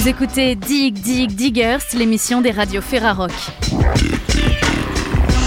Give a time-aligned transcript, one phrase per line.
[0.00, 3.34] Vous écoutez Dig Dig Diggers, l'émission des radios Ferrarock.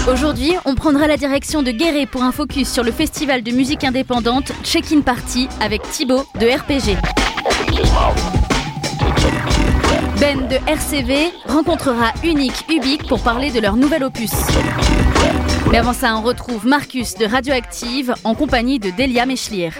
[0.08, 3.82] Aujourd'hui, on prendra la direction de Guéret pour un focus sur le festival de musique
[3.82, 6.96] indépendante Check-in Party avec Thibaut de RPG.
[10.20, 14.30] Ben de RCV rencontrera Unique Ubique pour parler de leur nouvel opus.
[15.72, 19.70] Mais avant ça, on retrouve Marcus de Radioactive en compagnie de Delia Mechlier.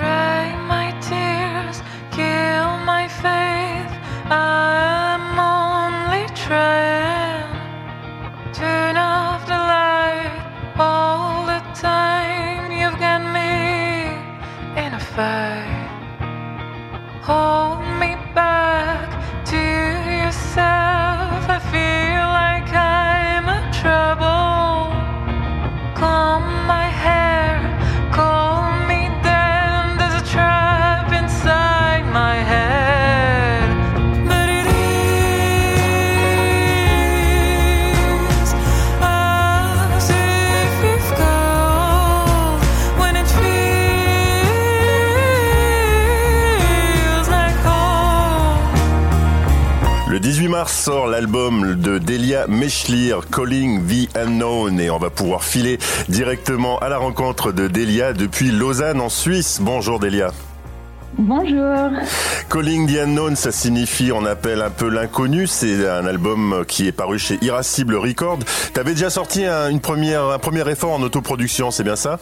[15.16, 16.08] Bye.
[17.28, 17.63] Oh.
[50.68, 56.88] Sort l'album de Delia Mechlir, Calling the Unknown, et on va pouvoir filer directement à
[56.88, 59.60] la rencontre de Delia depuis Lausanne en Suisse.
[59.62, 60.32] Bonjour Delia.
[61.16, 61.90] Bonjour.
[62.50, 65.46] Calling the Unknown, ça signifie on appelle un peu l'inconnu.
[65.46, 68.40] C'est un album qui est paru chez Irascible Records.
[68.72, 72.18] T'avais déjà sorti un, une première, un premier effort en autoproduction, c'est bien ça?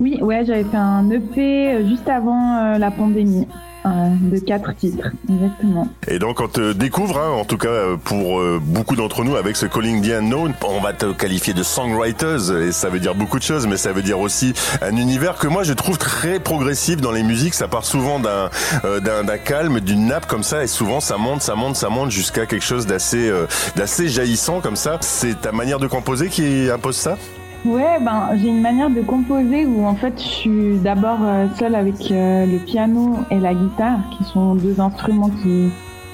[0.00, 3.46] Oui, ouais, j'avais fait un EP juste avant euh, la pandémie
[3.86, 5.88] de quatre titres, exactement.
[6.08, 9.56] Et donc on te découvre, hein, en tout cas pour euh, beaucoup d'entre nous, avec
[9.56, 13.38] ce Calling the Unknown, on va te qualifier de songwriters, et ça veut dire beaucoup
[13.38, 17.00] de choses, mais ça veut dire aussi un univers que moi je trouve très progressif
[17.00, 17.54] dans les musiques.
[17.54, 18.50] Ça part souvent d'un
[18.84, 22.10] euh, d'un calme, d'une nappe comme ça, et souvent ça monte, ça monte, ça monte
[22.10, 24.98] jusqu'à quelque chose d'assez euh, d'assez jaillissant comme ça.
[25.00, 27.16] C'est ta manière de composer qui impose ça?
[27.64, 31.74] Ouais, ben j'ai une manière de composer où en fait je suis d'abord euh, seule
[31.74, 35.70] avec euh, le piano et la guitare, qui sont deux instruments qui,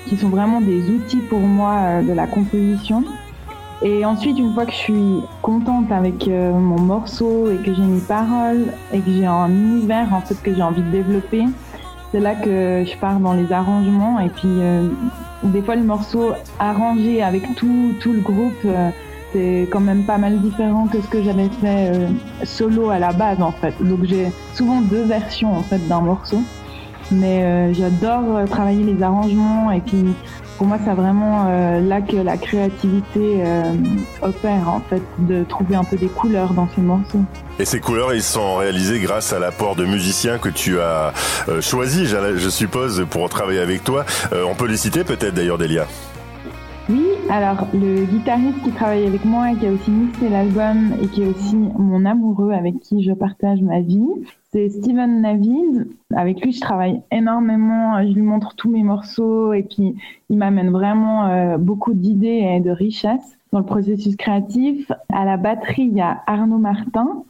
[0.06, 3.04] qui sont vraiment des outils pour moi euh, de la composition.
[3.82, 8.00] Et ensuite, une fois que je suis contente avec mon morceau et que j'ai mes
[8.00, 11.46] paroles et que j'ai un univers en fait que j'ai envie de développer,
[12.12, 14.20] c'est là que je pars dans les arrangements.
[14.20, 14.48] Et puis
[15.42, 16.30] des fois le morceau
[16.60, 18.64] arrangé avec tout, tout le groupe
[19.32, 22.08] c'est quand même pas mal différent que ce que j'avais fait euh,
[22.44, 23.74] solo à la base en fait.
[23.80, 26.42] Donc j'ai souvent deux versions en fait d'un morceau.
[27.10, 30.04] Mais euh, j'adore euh, travailler les arrangements et puis
[30.56, 31.44] pour moi c'est vraiment
[31.80, 33.42] là que la créativité
[34.20, 37.24] opère en fait, de trouver un peu des couleurs dans ces morceaux.
[37.58, 41.12] Et ces couleurs, ils sont réalisés grâce à l'apport de musiciens que tu as
[41.60, 44.04] choisis, je suppose, pour travailler avec toi.
[44.32, 45.86] on peut les citer peut-être d'ailleurs, Delia?
[46.88, 51.22] Oui, alors le guitariste qui travaille avec moi qui a aussi mixé l'album et qui
[51.22, 54.08] est aussi mon amoureux avec qui je partage ma vie,
[54.50, 55.88] c'est Steven Navid.
[56.14, 58.02] Avec lui, je travaille énormément.
[58.02, 59.94] Je lui montre tous mes morceaux et puis
[60.28, 64.90] il m'amène vraiment euh, beaucoup d'idées et de richesses dans le processus créatif.
[65.12, 67.24] À la batterie, il y a Arnaud Martin.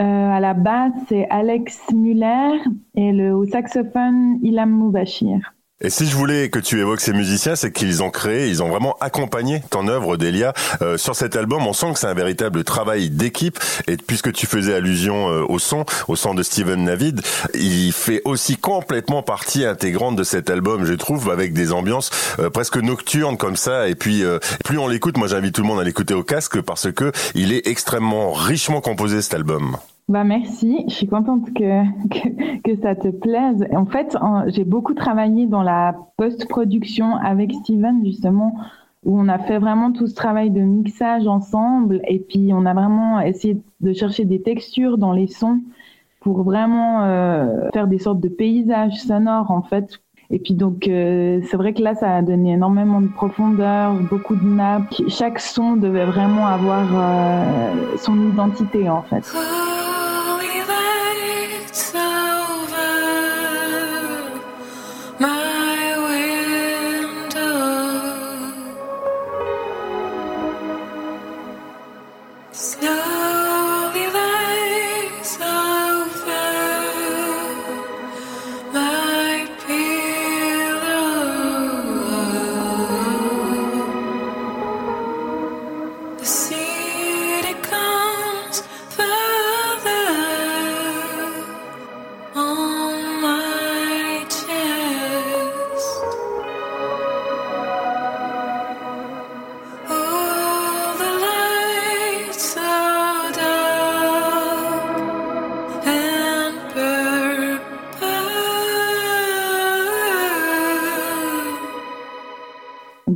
[0.00, 2.58] Euh, à la basse, c'est Alex Muller
[2.94, 5.52] et le, au saxophone, Ilham Moubachir.
[5.80, 8.68] Et si je voulais que tu évoques ces musiciens, c'est qu'ils ont créé, ils ont
[8.68, 10.52] vraiment accompagné ton œuvre, Delia.
[10.82, 13.60] Euh, sur cet album, on sent que c'est un véritable travail d'équipe.
[13.86, 17.20] Et puisque tu faisais allusion euh, au son, au son de Steven Navid,
[17.54, 22.10] il fait aussi complètement partie intégrante de cet album, je trouve, avec des ambiances
[22.40, 23.88] euh, presque nocturnes comme ça.
[23.88, 24.24] Et puis,
[24.64, 27.52] plus on l'écoute, moi j'invite tout le monde à l'écouter au casque parce que il
[27.52, 29.76] est extrêmement richement composé cet album.
[30.08, 33.66] Bah merci, je suis contente que, que, ça te plaise.
[33.76, 38.56] En fait, j'ai beaucoup travaillé dans la post-production avec Steven justement,
[39.04, 42.72] où on a fait vraiment tout ce travail de mixage ensemble et puis on a
[42.72, 45.60] vraiment essayé de chercher des textures dans les sons
[46.20, 50.00] pour vraiment euh, faire des sortes de paysages sonores en fait.
[50.30, 54.36] Et puis donc euh, c'est vrai que là ça a donné énormément de profondeur, beaucoup
[54.36, 54.94] de nappes.
[55.08, 59.24] Chaque son devait vraiment avoir euh, son identité en fait.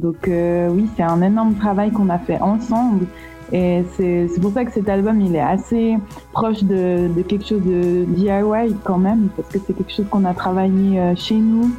[0.03, 3.07] Donc oui, c'est un énorme travail qu'on a fait ensemble.
[3.53, 5.97] Et c'est pour ça que cet album, il est assez
[6.33, 10.25] proche de, de quelque chose de DIY quand même, parce que c'est quelque chose qu'on
[10.25, 11.71] a travaillé chez nous,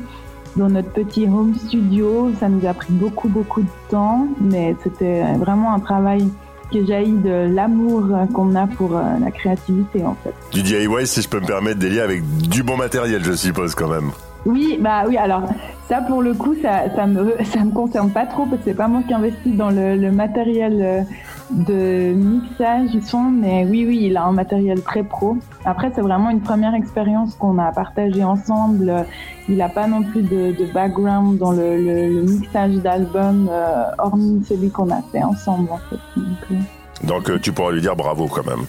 [0.56, 2.32] dans notre petit home studio.
[2.40, 6.28] Ça nous a pris beaucoup, beaucoup de temps, mais c'était vraiment un travail
[6.72, 8.04] qui jaillit de l'amour
[8.34, 10.34] qu'on a pour la créativité en fait.
[10.52, 13.76] Du DIY, si je peux me permettre, des liens avec du bon matériel, je suppose
[13.76, 14.12] quand même.
[14.46, 15.18] Oui, bah oui.
[15.18, 15.44] Alors
[15.88, 18.78] ça, pour le coup, ça, ça me, ça me concerne pas trop parce que c'est
[18.78, 21.06] pas moi qui investis dans le, le matériel
[21.52, 25.38] de mixage du son, mais oui, oui, il a un matériel très pro.
[25.66, 29.06] Après, c'est vraiment une première expérience qu'on a partagée ensemble.
[29.50, 34.44] Il n'a pas non plus de, de, background dans le, le, mixage d'album, euh, hormis
[34.46, 36.22] celui qu'on a fait ensemble, en fait.
[36.52, 36.56] Euh,
[37.04, 38.66] donc euh, tu pourras lui dire bravo quand même.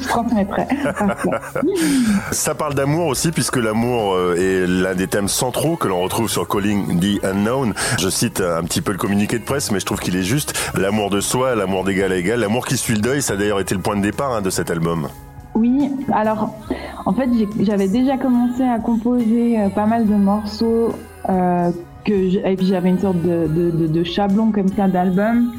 [0.00, 0.66] Je transmettrai.
[2.30, 6.30] Ça parle d'amour aussi puisque l'amour euh, est l'un des thèmes centraux que l'on retrouve
[6.30, 7.74] sur Calling the Unknown.
[7.98, 10.54] Je cite un petit peu le communiqué de presse mais je trouve qu'il est juste.
[10.76, 13.60] L'amour de soi, l'amour d'égal à égal, l'amour qui suit le deuil, ça a d'ailleurs
[13.60, 15.08] été le point de départ hein, de cet album.
[15.54, 16.54] Oui, alors
[17.06, 17.28] en fait
[17.60, 20.94] j'avais déjà commencé à composer euh, pas mal de morceaux
[21.26, 25.52] que et puis j'avais une sorte de, de, de, de chablon comme ça d'album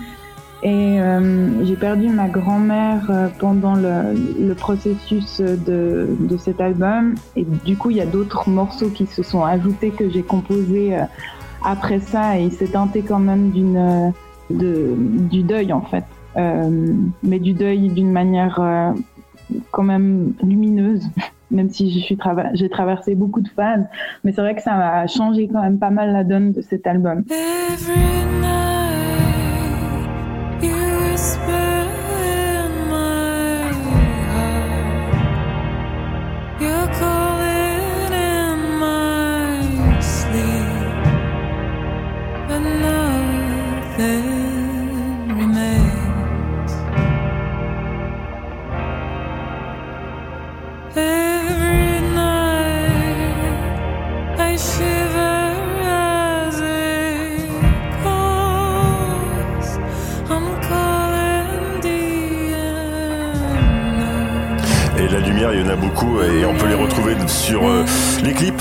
[0.64, 7.14] et euh, j'ai perdu ma grand-mère euh, pendant le, le processus de, de, cet album.
[7.36, 10.96] Et du coup, il y a d'autres morceaux qui se sont ajoutés que j'ai composés
[10.96, 11.04] euh,
[11.64, 12.40] après ça.
[12.40, 14.14] Et il s'est teinté quand même d'une,
[14.50, 16.06] de, du deuil, en fait.
[16.38, 16.94] Euh,
[17.24, 18.92] mais du deuil d'une manière euh,
[19.72, 21.04] quand même lumineuse.
[21.50, 22.18] Même si je suis
[22.56, 23.86] j'ai traversé beaucoup de phases,
[24.26, 26.86] mais c'est vrai que ça a changé quand même pas mal la donne de cet
[26.86, 27.24] album.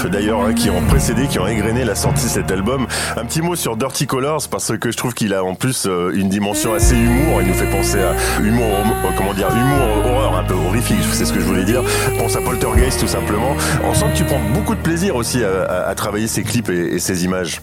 [0.09, 2.87] D'ailleurs hein, qui ont précédé, qui ont égrené la sortie de cet album.
[3.17, 6.13] Un petit mot sur Dirty Colors parce que je trouve qu'il a en plus euh,
[6.15, 7.41] une dimension assez humour.
[7.43, 10.99] Il nous fait penser à humour, euh, comment dire, humour horreur un peu horrifique.
[11.13, 11.83] C'est ce que je voulais dire.
[12.19, 13.57] Pense à Poltergeist tout simplement.
[13.85, 17.25] On sent que tu prends beaucoup de plaisir aussi à, travailler ces clips et ces
[17.25, 17.61] images.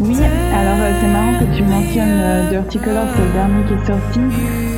[0.00, 0.16] Oui,
[0.54, 3.86] alors euh, c'est marrant que tu mentionnes euh, Dirty Colors, c'est le dernier qui est
[3.86, 4.20] sorti,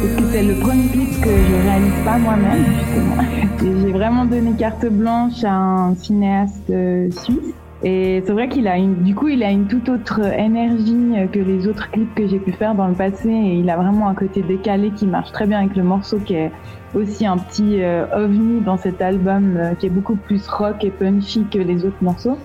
[0.01, 3.23] parce que c'est le premier clip que je réalise pas moi-même, justement.
[3.81, 7.55] J'ai vraiment donné carte blanche à un cinéaste euh, suisse.
[7.85, 11.39] Et c'est vrai qu'il a une, du coup, il a une toute autre énergie que
[11.39, 13.29] les autres clips que j'ai pu faire dans le passé.
[13.29, 16.35] Et il a vraiment un côté décalé qui marche très bien avec le morceau qui
[16.35, 16.53] est
[16.95, 17.81] aussi un petit
[18.15, 22.39] ovni dans cet album qui est beaucoup plus rock et punchy que les autres morceaux.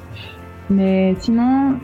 [0.71, 1.75] Mais sinon,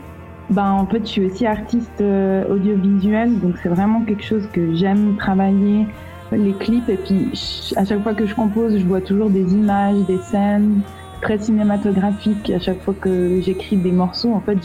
[0.50, 4.74] ben, en fait, je suis aussi artiste euh, audiovisuel, donc c'est vraiment quelque chose que
[4.74, 5.86] j'aime travailler,
[6.32, 6.88] les clips.
[6.88, 10.82] Et puis, à chaque fois que je compose, je vois toujours des images, des scènes
[11.22, 12.50] très cinématographiques.
[12.50, 14.58] À chaque fois que j'écris des morceaux, en fait,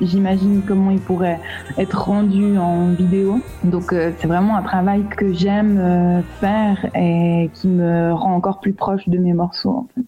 [0.00, 1.40] j'imagine comment ils pourraient
[1.76, 3.40] être rendus en vidéo.
[3.64, 8.60] Donc, euh, c'est vraiment un travail que j'aime euh, faire et qui me rend encore
[8.60, 10.02] plus proche de mes morceaux, en fait.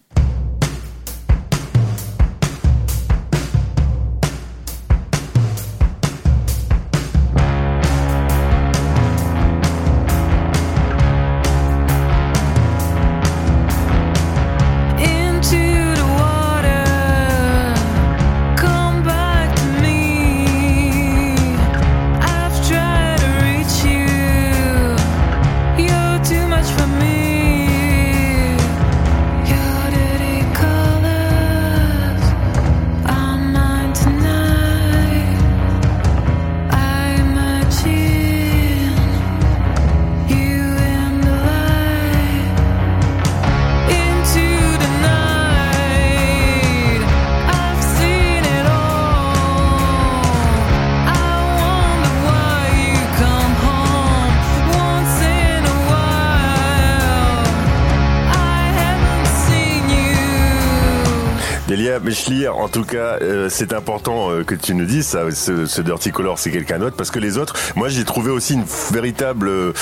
[62.53, 66.37] En tout cas, euh, c'est important euh, que tu nous dises ça, ce, Dirty Color,
[66.39, 69.73] c'est quelqu'un d'autre, parce que les autres, moi j'ai trouvé aussi une véritable, euh,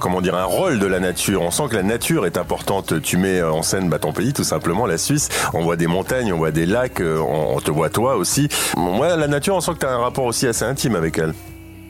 [0.00, 1.42] comment dire, un rôle de la nature.
[1.42, 3.00] On sent que la nature est importante.
[3.02, 5.28] Tu mets en scène bah, ton pays, tout simplement, la Suisse.
[5.54, 8.48] On voit des montagnes, on voit des lacs, on, te voit toi aussi.
[8.76, 11.34] Moi, la nature, on sent que tu as un rapport aussi assez intime avec elle.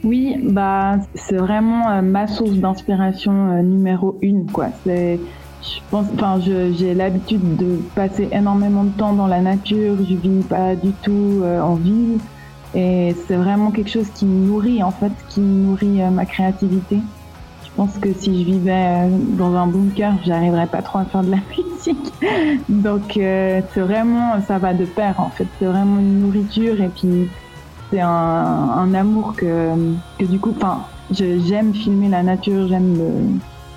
[0.04, 4.66] Oui, bah c'est vraiment ma source d'inspiration numéro une, quoi.
[4.84, 5.18] C'est,
[5.74, 9.96] je pense, enfin, j'ai l'habitude de passer énormément de temps dans la nature.
[9.98, 12.18] Je vis pas du tout euh, en ville,
[12.74, 16.98] et c'est vraiment quelque chose qui me nourrit, en fait, qui nourrit ma créativité.
[17.64, 21.30] Je pense que si je vivais dans un bunker, j'arriverais pas trop à faire de
[21.30, 22.12] la musique.
[22.68, 25.46] Donc c'est vraiment, ça va de pair, en fait.
[25.58, 27.28] C'est vraiment une nourriture, et puis
[27.90, 29.72] c'est un, un, amour que,
[30.18, 30.80] que du coup, enfin,
[31.10, 33.10] j'aime filmer la nature, j'aime le,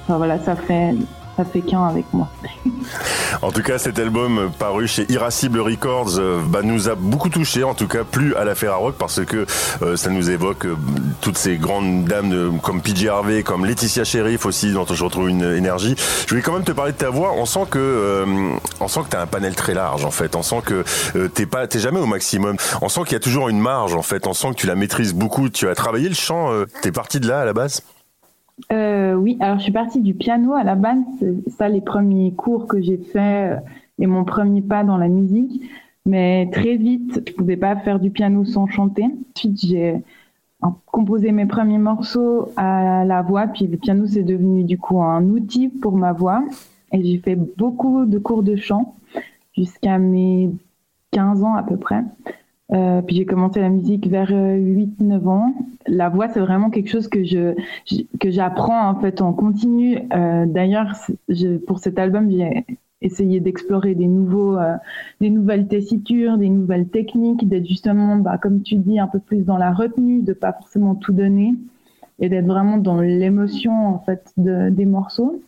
[0.04, 0.96] enfin voilà, ça fait
[1.44, 2.28] qu'un avec moi.
[3.42, 7.64] en tout cas, cet album paru chez Irascible Records euh, bah, nous a beaucoup touché,
[7.64, 9.46] en tout cas plus à la Ferrarock parce que
[9.82, 10.76] euh, ça nous évoque euh,
[11.22, 15.44] toutes ces grandes dames comme PJ Harvey, comme Laetitia Sheriff aussi, dont je retrouve une
[15.44, 15.96] énergie.
[15.98, 17.34] Je voulais quand même te parler de ta voix.
[17.34, 18.26] On sent que
[18.80, 20.36] on sent que t'as un panel très large en fait.
[20.36, 20.84] On sent que
[21.28, 22.58] t'es pas t'es jamais au maximum.
[22.82, 24.28] On sent qu'il y a toujours une marge en fait.
[24.28, 25.50] On sent que tu la maîtrises beaucoup.
[25.50, 26.52] Tu as travaillé le chant.
[26.82, 27.82] T'es parti de là à la base?
[28.72, 32.34] Euh, oui, alors je suis partie du piano à la base, c'est ça les premiers
[32.34, 33.60] cours que j'ai fait euh,
[33.98, 35.62] et mon premier pas dans la musique.
[36.06, 39.06] Mais très vite, je pouvais pas faire du piano sans chanter.
[39.36, 40.02] Ensuite, j'ai
[40.86, 45.24] composé mes premiers morceaux à la voix, puis le piano c'est devenu du coup un
[45.30, 46.44] outil pour ma voix.
[46.92, 48.96] Et j'ai fait beaucoup de cours de chant
[49.56, 50.50] jusqu'à mes
[51.12, 52.04] 15 ans à peu près.
[52.72, 55.54] Euh, puis j'ai commencé la musique vers 8-9 euh, ans.
[55.88, 57.56] La voix, c'est vraiment quelque chose que je
[58.20, 60.00] que j'apprends en fait en continu.
[60.14, 60.94] Euh, D'ailleurs,
[61.66, 62.66] pour cet album, j'ai
[63.02, 64.76] essayé d'explorer des nouveaux, euh,
[65.22, 69.44] des nouvelles tessitures, des nouvelles techniques, d'être justement, bah, comme tu dis, un peu plus
[69.46, 71.56] dans la retenue, de pas forcément tout donner
[72.20, 75.42] et d'être vraiment dans l'émotion en fait de, des morceaux.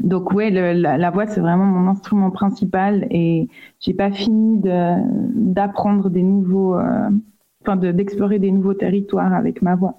[0.00, 3.48] Donc ouais, la, voix c'est vraiment mon instrument principal et
[3.80, 7.08] j'ai pas fini d'apprendre des nouveaux, euh,
[7.92, 9.98] d'explorer des nouveaux territoires avec ma voix.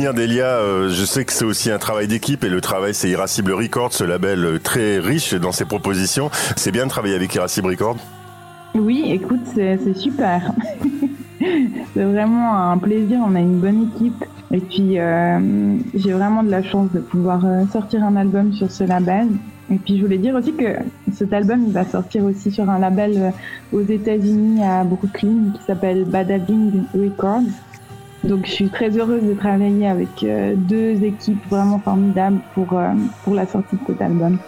[0.00, 3.10] Finir, Delia, euh, je sais que c'est aussi un travail d'équipe et le travail, c'est
[3.10, 6.30] Irascible Records, ce label euh, très riche dans ses propositions.
[6.56, 7.98] C'est bien de travailler avec Irascible Records
[8.74, 10.52] Oui, écoute, c'est super.
[11.94, 13.18] c'est vraiment un plaisir.
[13.26, 14.24] On a une bonne équipe.
[14.50, 18.84] Et puis, euh, j'ai vraiment de la chance de pouvoir sortir un album sur ce
[18.84, 19.28] label.
[19.70, 20.76] Et puis, je voulais dire aussi que
[21.12, 23.34] cet album, il va sortir aussi sur un label
[23.70, 27.42] aux États-Unis à Brooklyn qui s'appelle Badabing Records.
[28.24, 32.92] Donc je suis très heureuse de travailler avec euh, deux équipes vraiment formidables pour, euh,
[33.24, 34.38] pour la sortie de cet album.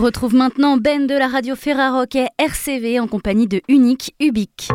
[0.00, 4.70] Retrouve maintenant Ben de la radio Ferrarock et RCV en compagnie de Unique Ubique.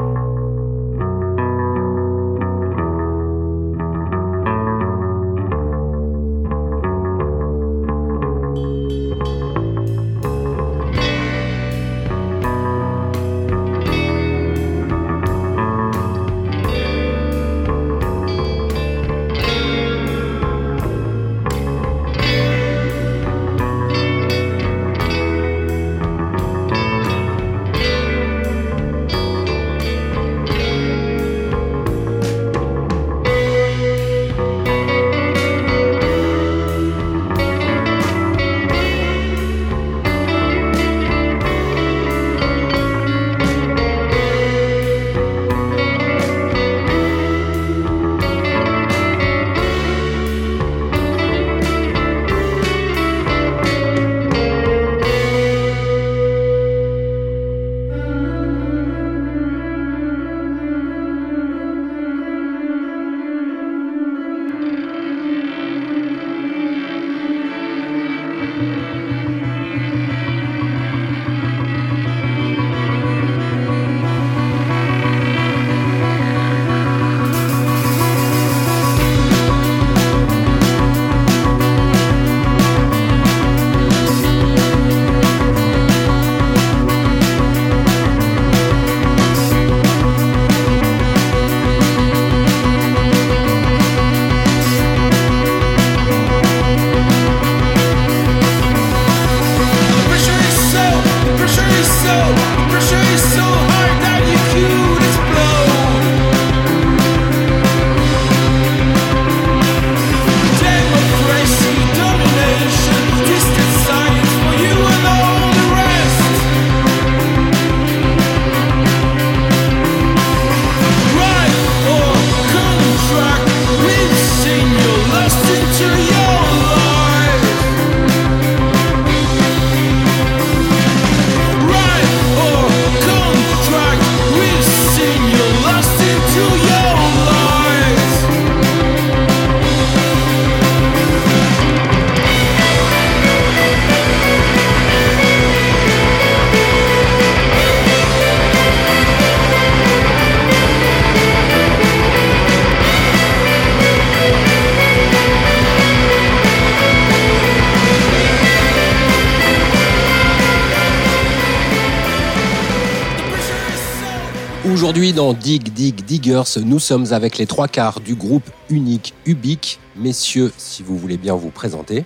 [165.85, 169.79] Dig Dig Diggers, nous sommes avec les trois quarts du groupe unique Ubique.
[169.95, 172.05] Messieurs, si vous voulez bien vous présenter.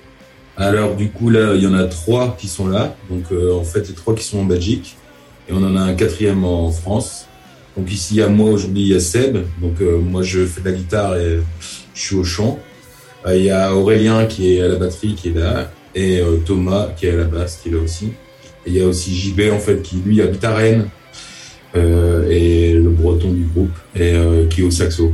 [0.57, 2.97] Alors, du coup, là, il y en a trois qui sont là.
[3.09, 4.97] Donc, euh, en fait, les trois qui sont en Belgique.
[5.47, 7.27] Et on en a un quatrième en France.
[7.77, 9.37] Donc, ici, a moi aujourd'hui, il y a Seb.
[9.61, 11.39] Donc, euh, moi, je fais de la guitare et
[11.93, 12.59] je suis au chant.
[13.25, 15.71] Euh, il y a Aurélien qui est à la batterie, qui est là.
[15.95, 18.07] Et Thomas qui est à la basse, qui est là aussi.
[18.65, 20.89] Et il y a aussi JB, en fait, qui lui habite à Rennes
[21.75, 25.11] et le breton du groupe, et euh, qui est au saxo.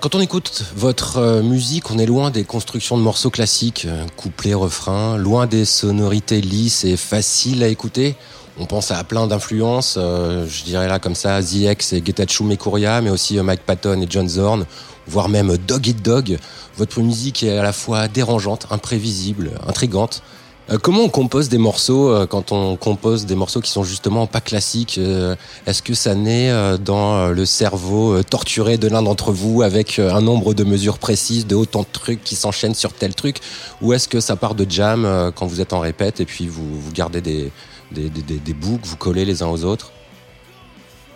[0.00, 4.54] Quand on écoute votre euh, musique, on est loin des constructions de morceaux classiques, couplets,
[4.54, 8.16] refrains, loin des sonorités lisses et faciles à écouter.
[8.60, 13.10] On pense à plein d'influences, je dirais là comme ça, ZX et Getachew Mekuria, mais
[13.10, 14.66] aussi Mike Patton et John Zorn,
[15.06, 16.38] voire même Dog Eat Dog.
[16.76, 20.22] Votre musique est à la fois dérangeante, imprévisible, intrigante.
[20.70, 24.26] Euh, comment on compose des morceaux euh, quand on compose des morceaux qui sont justement
[24.26, 25.34] pas classiques euh,
[25.66, 30.54] Est-ce que ça naît dans le cerveau torturé de l'un d'entre vous avec un nombre
[30.54, 33.38] de mesures précises, de autant de trucs qui s'enchaînent sur tel truc?
[33.80, 36.80] Ou est-ce que ça part de jam quand vous êtes en répète et puis vous,
[36.92, 37.50] gardez des,
[37.92, 39.92] des, des, des boucles, vous collez les uns aux autres?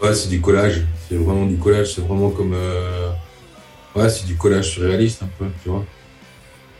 [0.03, 0.83] Ouais, c'est du collage.
[1.09, 1.95] C'est vraiment du collage.
[1.95, 2.57] C'est vraiment comme.
[3.95, 5.85] Ouais, c'est du collage surréaliste un peu, tu vois.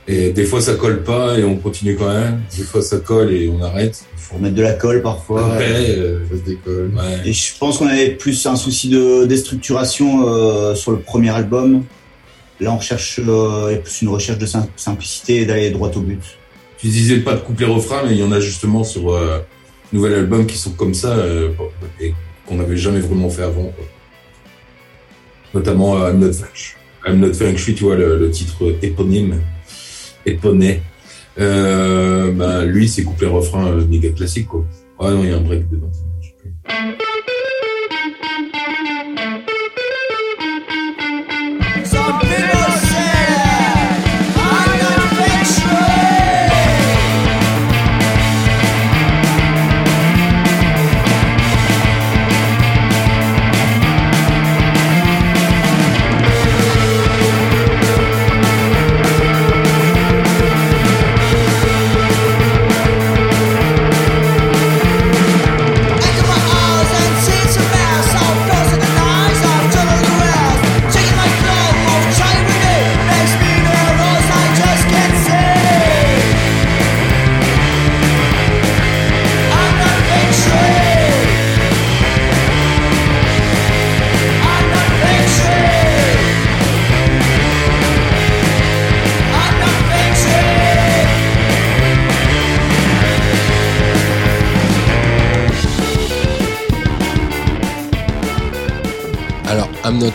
[0.09, 2.41] Et des fois, ça colle pas et on continue quand même.
[2.57, 4.05] Des fois, ça colle et on arrête.
[4.17, 5.57] Il faut mettre de la colle parfois.
[5.57, 6.91] Ouais, euh, ça se décolle.
[6.97, 7.29] Ouais.
[7.29, 11.85] Et je pense qu'on avait plus un souci de déstructuration euh, sur le premier album.
[12.59, 16.21] Là, on recherche euh, plus une recherche de simplicité et d'aller droit au but.
[16.79, 19.17] Tu disais pas de coupler refrain, mais il y en a justement sur
[19.93, 21.17] nouvel album qui sont comme ça
[22.01, 22.12] et
[22.45, 23.67] qu'on n'avait jamais vraiment fait avant.
[23.67, 23.85] Quoi.
[25.55, 26.77] Notamment I'm Not French.
[27.07, 29.41] I'm Not French, tu vois, le, le titre éponyme
[30.27, 30.83] et Poney.
[31.39, 34.65] Euh, ben, lui, c'est couplé refrain euh, méga classique, quoi.
[34.99, 35.91] Ah non, il y a un break dedans.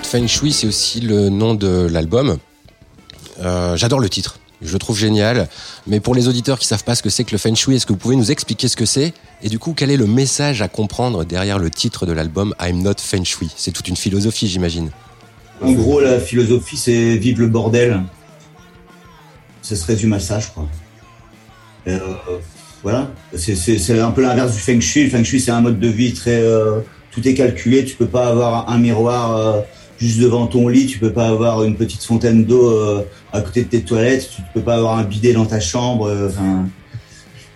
[0.08, 2.38] Feng Shui, c'est aussi le nom de l'album.
[3.42, 4.40] Euh, J'adore le titre.
[4.62, 5.50] Je le trouve génial.
[5.86, 7.86] Mais pour les auditeurs qui savent pas ce que c'est que le Feng Shui, est-ce
[7.86, 9.14] que vous pouvez nous expliquer ce que c'est?
[9.44, 12.82] Et du coup, quel est le message à comprendre derrière le titre de l'album I'm
[12.82, 13.52] Not Feng Shui?
[13.58, 14.92] C'est toute une philosophie, j'imagine.
[15.62, 18.02] En gros, la philosophie, c'est vivre le bordel.
[19.62, 20.70] Ça se résume à ça, je crois.
[21.90, 22.00] Euh,
[22.82, 23.12] voilà.
[23.36, 25.04] C'est un peu l'inverse du Feng Shui.
[25.04, 26.40] Le Feng Shui, c'est un mode de vie très.
[26.40, 26.80] Euh,
[27.12, 27.84] tout est calculé.
[27.84, 29.64] Tu peux pas avoir un miroir
[29.98, 30.86] juste devant ton lit.
[30.86, 34.30] Tu peux pas avoir une petite fontaine d'eau euh, à côté de tes toilettes.
[34.36, 36.12] Tu peux pas avoir un bidet dans ta chambre.
[36.28, 36.68] Enfin,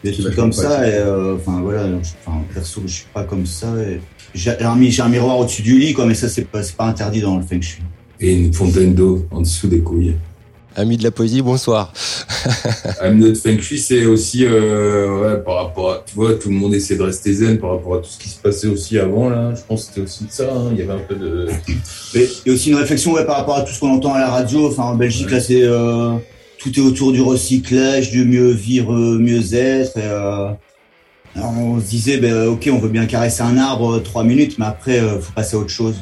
[0.03, 0.87] des trucs comme ça.
[0.87, 1.87] Et enfin voilà.
[2.25, 3.73] Enfin, perso, je suis pas comme ça.
[4.33, 7.37] J'ai un, un, miroir au-dessus du lit, quoi, mais ça, c'est pas, pas interdit dans
[7.37, 7.83] le Feng Shui.
[8.19, 10.15] Et une fontaine d'eau en dessous des couilles.
[10.75, 11.91] Ami de la poésie, bonsoir.
[13.01, 16.55] Ami de Feng Shui, c'est aussi euh, ouais, par rapport à, tu vois, tout le
[16.55, 19.29] monde essaie de rester zen par rapport à tout ce qui se passait aussi avant
[19.29, 19.53] là.
[19.53, 20.49] Je pense que c'était aussi de ça.
[20.53, 20.69] Hein.
[20.71, 21.47] Il y avait un peu de.
[22.15, 24.13] Mais il y a aussi une réflexion ouais, par rapport à tout ce qu'on entend
[24.13, 24.67] à la radio.
[24.67, 26.13] Enfin, en Belgique là, c'est euh,
[26.57, 29.97] tout est autour du recyclage, du mieux vivre, mieux être.
[29.97, 30.51] Et, euh,
[31.35, 34.65] alors on se disait, ben, ok, on veut bien caresser un arbre trois minutes, mais
[34.65, 35.95] après, faut passer à autre chose.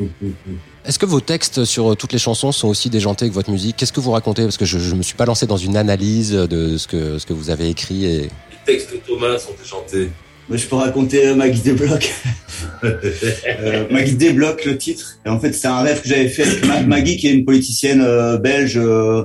[0.86, 3.76] Est-ce que vos textes sur toutes les chansons sont aussi déjantés que votre musique?
[3.76, 4.44] Qu'est-ce que vous racontez?
[4.44, 7.26] Parce que je ne me suis pas lancé dans une analyse de ce que, ce
[7.26, 8.06] que vous avez écrit.
[8.06, 8.18] Et...
[8.22, 8.28] Les
[8.64, 10.10] textes de Thomas sont déjantés.
[10.48, 12.10] Moi, je peux raconter euh, Maggie Desblocs.
[12.84, 15.18] euh, Maggie Desblocs, le titre.
[15.24, 18.00] Et en fait, c'est un rêve que j'avais fait avec Maggie, qui est une politicienne
[18.00, 19.24] euh, belge, euh,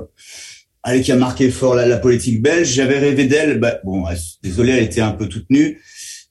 [1.02, 2.68] qui a marqué fort la, la politique belge.
[2.68, 3.58] J'avais rêvé d'elle.
[3.58, 4.04] Bah, bon,
[4.42, 5.80] désolé, elle était un peu toute nue.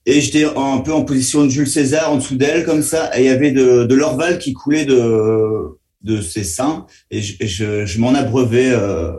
[0.06, 3.22] Et j'étais un peu en position de Jules César en dessous d'elle comme ça, et
[3.22, 7.84] il y avait de, de l'orval qui coulait de de ses seins, et je, je,
[7.84, 9.12] je m'en abreuvais euh,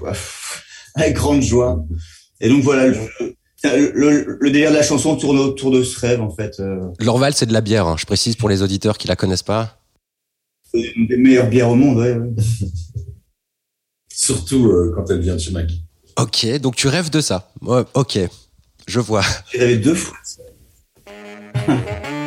[0.94, 1.84] avec grande joie.
[2.40, 2.96] Et donc voilà, le,
[3.64, 6.58] le, le, délire de la chanson tourne autour de ce rêve en fait.
[6.58, 6.88] Euh.
[6.98, 7.96] L'orval, c'est de la bière, hein.
[7.98, 9.78] je précise pour les auditeurs qui la connaissent pas.
[10.72, 12.14] C'est une des meilleures bières au monde, ouais.
[12.14, 12.30] ouais.
[14.08, 15.84] Surtout euh, quand elle vient de chez Maggie.
[16.18, 17.52] Ok, donc tu rêves de ça.
[17.60, 18.18] Ouais, ok.
[18.86, 19.24] Je vois.
[19.52, 20.16] J'ai deux fois.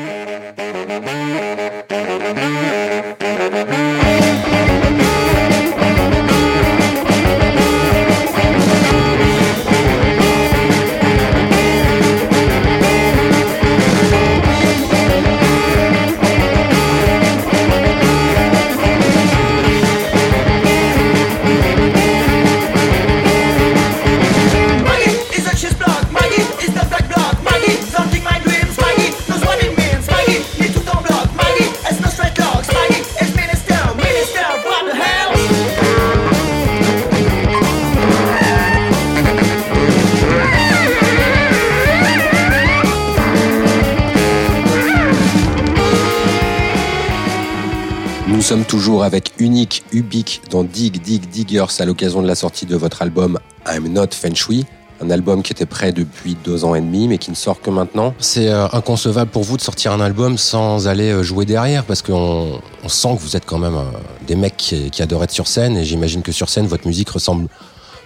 [48.66, 53.02] toujours avec Unique Ubik dans Dig Dig Diggers à l'occasion de la sortie de votre
[53.02, 54.66] album I'm Not Feng Shui.
[55.02, 57.70] Un album qui était prêt depuis deux ans et demi, mais qui ne sort que
[57.70, 58.14] maintenant.
[58.18, 62.02] C'est euh, inconcevable pour vous de sortir un album sans aller euh, jouer derrière, parce
[62.02, 63.84] qu'on on sent que vous êtes quand même euh,
[64.26, 67.10] des mecs qui, qui, adorent être sur scène, et j'imagine que sur scène, votre musique
[67.10, 67.50] ressemble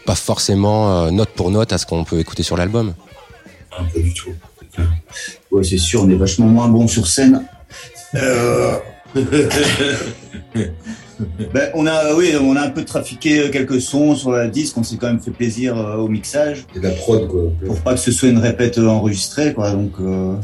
[0.08, 2.93] pas forcément note pour note à ce qu'on peut écouter sur l'album.
[3.78, 4.34] Un peu du tout.
[5.52, 7.45] Ouais, c'est sûr, on est vachement moins bon sur scène.
[8.15, 8.78] Euh...
[11.54, 14.78] ben, on a, oui, on a un peu trafiqué quelques sons sur la disque.
[14.78, 16.66] On s'est quand même fait plaisir euh, au mixage.
[16.76, 17.44] Et la prod, quoi.
[17.66, 19.72] Pour pas que ce soit une répète enregistrée, quoi.
[19.72, 20.36] Donc, euh,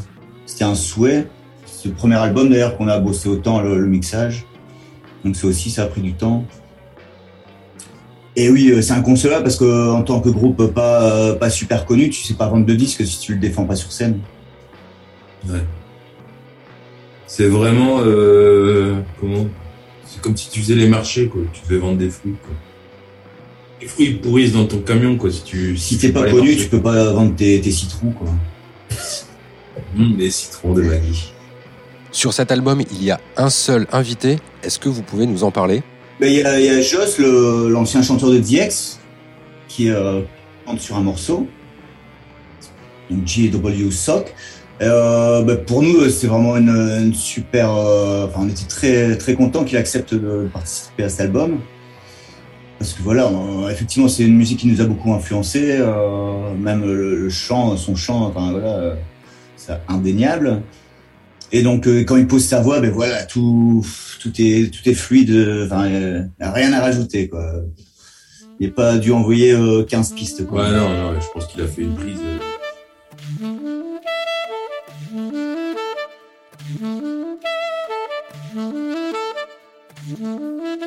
[0.46, 1.28] c'était un souhait.
[1.66, 4.46] C'est le premier album d'ailleurs qu'on a bossé autant le, le mixage.
[5.24, 6.46] Donc, c'est aussi, ça a pris du temps.
[8.36, 12.22] Et oui, c'est inconcevable parce que en tant que groupe pas pas super connu, tu
[12.22, 14.20] sais pas vendre de disques si tu le défends pas sur scène.
[15.48, 15.64] Ouais.
[17.28, 19.46] C'est vraiment euh, comment?
[20.16, 21.42] C'est comme si tu faisais les marchés quoi.
[21.52, 22.56] Tu devais vendre des fruits quoi.
[23.82, 25.30] Les fruits pourrissent dans ton camion quoi.
[25.30, 28.28] Si tu si, t'es pas, pas connu, tu peux pas vendre tes, tes citrons quoi.
[29.94, 31.34] Mmh, les citrons de Maggie.
[32.12, 34.40] Sur cet album, il y a un seul invité.
[34.64, 35.84] Est-ce que vous pouvez nous en parler?
[36.20, 39.00] Ben, il, y a, il y a Joss, l'ancien chanteur de DX,
[39.68, 40.22] qui euh,
[40.66, 41.48] chante sur un morceau.
[43.10, 43.92] Donc G.W.
[43.92, 44.34] Sock.
[44.82, 47.74] Euh, bah pour nous, c'est vraiment une, une super.
[47.74, 51.60] Euh, enfin, on était très très content qu'il accepte de participer à cet album
[52.78, 53.32] parce que voilà,
[53.72, 55.78] effectivement, c'est une musique qui nous a beaucoup influencé.
[55.80, 58.96] Euh, même le, le, chant, son chant, enfin voilà,
[59.56, 60.62] c'est indéniable.
[61.54, 63.86] Et donc, euh, quand il pose sa voix, ben voilà, tout
[64.20, 65.64] tout est tout est fluide.
[65.66, 65.84] Enfin,
[66.40, 67.46] rien à rajouter quoi.
[68.60, 69.58] Il n'est pas dû envoyer
[69.88, 70.46] 15 pistes.
[70.46, 70.64] Quoi.
[70.64, 72.20] Ouais, non, non, je pense qu'il a fait une prise.
[80.16, 80.85] Mm-hmm.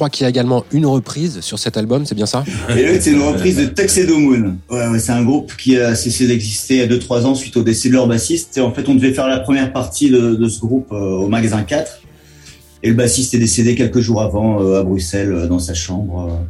[0.00, 2.42] Crois qu'il y a également une reprise sur cet album, c'est bien ça?
[2.76, 4.56] Et l'autre, c'est une reprise de Tuxedo Moon.
[4.70, 7.56] Ouais, ouais, c'est un groupe qui a cessé d'exister il y a 2-3 ans suite
[7.58, 8.56] au décès de leur bassiste.
[8.56, 11.28] Et en fait, on devait faire la première partie de, de ce groupe euh, au
[11.28, 12.00] magasin 4.
[12.82, 16.40] Et le bassiste est décédé quelques jours avant euh, à Bruxelles, euh, dans sa chambre.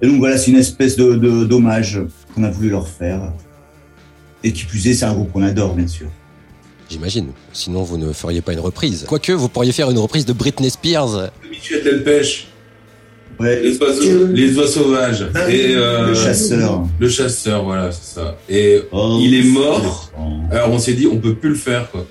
[0.00, 2.00] Et donc voilà, c'est une espèce de de- d'hommage
[2.34, 3.30] qu'on a voulu leur faire.
[4.42, 6.06] Et qui plus est, c'est un groupe qu'on adore, bien sûr.
[6.90, 7.28] J'imagine.
[7.52, 9.04] Sinon, vous ne feriez pas une reprise.
[9.08, 11.30] Quoique, vous pourriez faire une reprise de Britney Spears.
[11.50, 12.46] Michel Delpech,
[13.40, 16.84] Ouais, les oiseaux, les sauvages et euh, le chasseur.
[17.00, 18.36] le chasseur, voilà, c'est ça.
[18.48, 20.12] Et Oh, il est mort.
[20.18, 20.22] Oh.
[20.52, 22.06] alors on s'est dit, on peut plus le faire, quoi.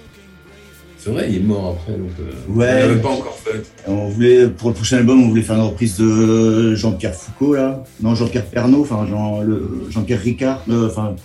[0.97, 2.69] C'est vrai, il est mort après, donc euh, Ouais.
[2.75, 3.61] on l'avait pas encore fait.
[3.87, 7.83] On voulait, pour le prochain album, on voulait faire une reprise de Jean-Pierre Foucault, là.
[8.01, 11.15] Non, Jean-Pierre Pernaut, enfin, Jean, le, Jean-Pierre Ricard, euh, enfin.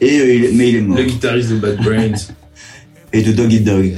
[0.00, 0.96] Et, euh, il- mais il est mort.
[0.96, 2.12] Le guitariste de Bad Brains.
[3.12, 3.96] Et de Dog Eat Dog.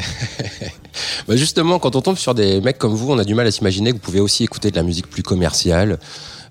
[1.28, 3.50] Bah justement, quand on tombe sur des mecs comme vous, on a du mal à
[3.50, 5.98] s'imaginer que vous pouvez aussi écouter de la musique plus commerciale.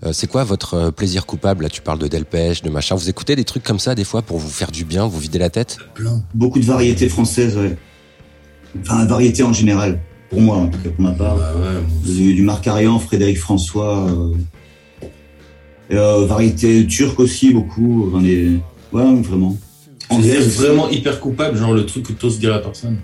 [0.05, 1.63] Euh, c'est quoi votre euh, plaisir coupable?
[1.63, 2.95] Là, tu parles de Delpech, de machin.
[2.95, 5.39] Vous écoutez des trucs comme ça des fois pour vous faire du bien, vous vider
[5.39, 5.77] la tête?
[5.93, 6.23] Plein.
[6.33, 7.75] Beaucoup de variétés françaises, ouais.
[8.81, 9.99] Enfin, variétés en général.
[10.29, 11.35] Pour moi, en tout cas, pour ma part.
[11.35, 12.13] Bah ouais.
[12.13, 14.07] Du, du Marc Arian, Frédéric François.
[14.07, 14.33] Euh,
[15.89, 18.07] et, euh, variétés turques aussi, beaucoup.
[18.07, 18.59] Enfin, des...
[18.93, 19.57] Ouais, vraiment.
[20.09, 22.97] Anglaise vraiment hyper coupable, genre le truc que t'oses dire à personne.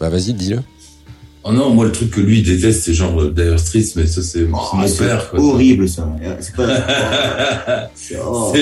[0.00, 0.60] Bah vas-y, dis-le.
[1.42, 4.06] Oh non, moi le truc que lui il déteste, c'est genre euh, Dire Straits, mais
[4.06, 5.30] ça c'est Oh, c'est mon c'est père.
[5.30, 6.06] Quoi, horrible, ça.
[6.40, 7.88] C'est pas...
[8.26, 8.52] oh.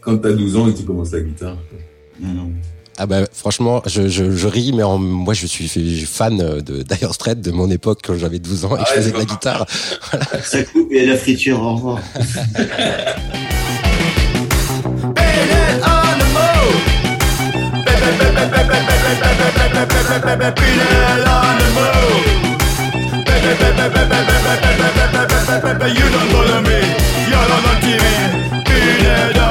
[0.00, 1.56] Quand t'as 12 ans et tu commences la guitare.
[1.70, 1.78] quoi.
[2.20, 2.50] Non, non.
[2.96, 5.66] Ah bah franchement, je, je, je ris, mais en- moi je suis
[6.06, 9.00] fan de Dire Straits de mon époque quand j'avais 12 ans et que Ah je
[9.00, 9.66] faisais de la guitare.
[10.44, 11.98] Ça coupe et la friture, au revoir.
[20.20, 20.74] baby, baby.
[23.24, 26.78] Baby, baby, baby, baby, baby, baby, baby, baby, you don't follow me.
[27.30, 29.43] You're on TV.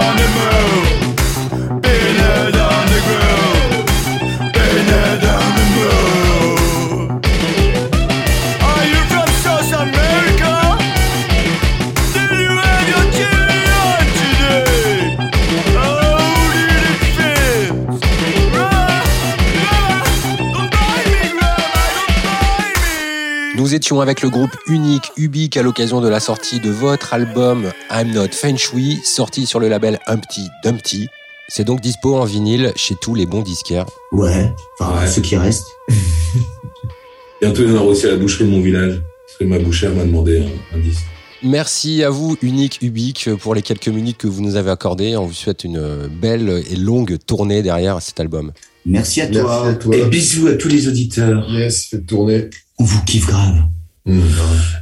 [23.74, 27.72] Nous étions avec le groupe unique Ubik à l'occasion de la sortie de votre album
[27.90, 31.08] I'm Not Feng Shui, sorti sur le label Humpty Dumpty.
[31.48, 33.88] C'est donc dispo en vinyle chez tous les bons disquaires.
[34.12, 35.08] Ouais, enfin, Ouais.
[35.08, 35.66] ceux qui restent.
[37.42, 39.02] Bientôt il y en aura aussi à la boucherie de mon village.
[39.26, 40.38] Parce que ma bouchère m'a demandé
[40.74, 41.02] un, un disque.
[41.42, 45.18] Merci à vous, Unique Ubik, pour les quelques minutes que vous nous avez accordées.
[45.18, 48.52] On vous souhaite une belle et longue tournée derrière cet album.
[48.86, 49.68] Merci à Merci toi.
[49.68, 49.96] à toi.
[49.96, 51.50] Et bisous à tous les auditeurs.
[51.50, 52.52] Yes, faites tourner.
[52.84, 53.64] On vous kiffe grave.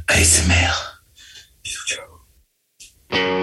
[0.08, 0.74] ASMR.
[1.62, 3.41] Bisous, ciao.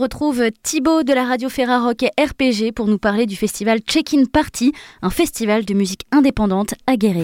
[0.00, 4.72] Retrouve Thibaut de la radio Ferrarock et RPG pour nous parler du festival Check-in Party,
[5.02, 7.20] un festival de musique indépendante à Guéret.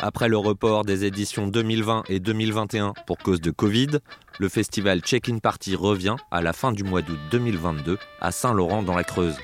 [0.00, 3.98] Après le report des éditions 2020 et 2021 pour cause de Covid,
[4.40, 8.96] le festival Check-in Party revient à la fin du mois d'août 2022 à Saint-Laurent dans
[8.96, 9.36] la Creuse.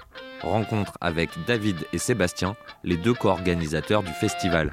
[0.42, 4.72] Rencontre avec David et Sébastien, les deux co-organisateurs du festival.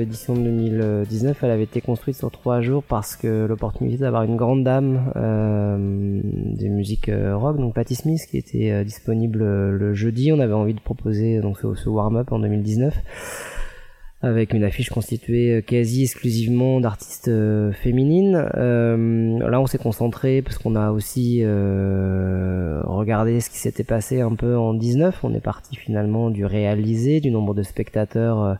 [0.00, 4.36] L'édition de 2019, elle avait été construite sur trois jours parce que l'opportunité d'avoir une
[4.36, 9.70] grande dame euh, des musiques euh, rock, donc Patti Smith, qui était euh, disponible euh,
[9.70, 10.32] le jeudi.
[10.32, 12.94] On avait envie de proposer donc ce, ce warm-up en 2019
[14.22, 18.50] avec une affiche constituée euh, quasi exclusivement d'artistes euh, féminines.
[18.54, 21.42] Euh, là, on s'est concentré parce qu'on a aussi
[22.84, 25.20] regardé ce qui s'était passé un peu en 19.
[25.24, 28.56] On est parti finalement du réalisé, du nombre de spectateurs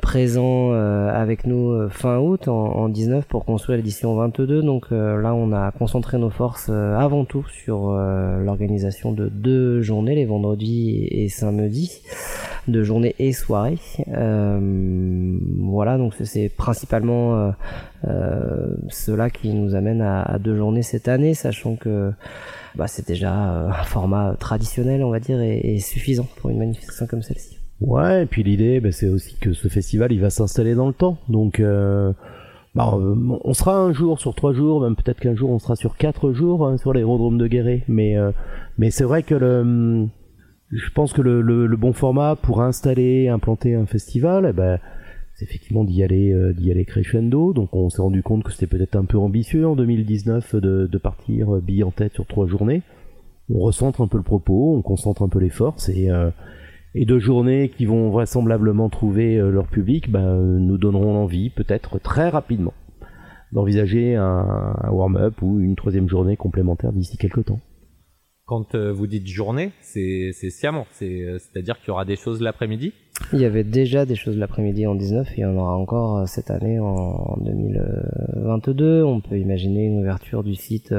[0.00, 4.62] présents avec nous fin août en, en 19 pour construire l'édition 22.
[4.62, 10.26] Donc là, on a concentré nos forces avant tout sur l'organisation de deux journées, les
[10.26, 12.02] vendredis et samedis,
[12.68, 13.78] de journées et soirées.
[14.08, 17.50] Euh, voilà, donc c'est- principalement euh,
[18.06, 22.12] euh, cela qui nous amène à, deux journées cette année, sachant que
[22.74, 27.22] bah, c'est déjà un format traditionnel, on va dire, et, suffisant pour une manifestation comme
[27.22, 27.58] celle-ci.
[27.80, 30.92] Ouais, et puis l'idée, bah, c'est aussi que ce festival, il va s'installer dans le
[30.92, 31.18] temps.
[31.28, 31.62] Donc,
[32.74, 35.96] bah, on sera un jour sur trois jours, même peut-être qu'un jour on sera sur
[35.96, 37.82] quatre jours hein, sur l'aérodrome de Guéret.
[37.88, 38.16] Mais,
[38.78, 40.08] mais c'est vrai que le,
[40.70, 44.78] je pense que le, le, le bon format pour installer, implanter un festival, eh ben,
[45.34, 47.52] c'est effectivement d'y aller, euh, d'y aller crescendo.
[47.52, 50.98] Donc, on s'est rendu compte que c'était peut-être un peu ambitieux en 2019 de, de
[50.98, 52.82] partir euh, bille en tête sur trois journées.
[53.52, 56.30] On recentre un peu le propos, on concentre un peu les forces et euh,
[56.94, 61.98] et deux journées qui vont vraisemblablement trouver euh, leur public euh, nous donneront l'envie, peut-être
[61.98, 62.74] très rapidement,
[63.52, 67.60] d'envisager un, un warm-up ou une troisième journée complémentaire d'ici quelques temps.
[68.48, 72.92] Quand euh, vous dites journée, c'est sciemment, euh, c'est-à-dire qu'il y aura des choses l'après-midi?
[73.32, 76.18] Il y avait déjà des choses l'après-midi en 19 et il y en aura encore
[76.18, 79.04] euh, cette année en 2022.
[79.04, 80.92] On peut imaginer une ouverture du site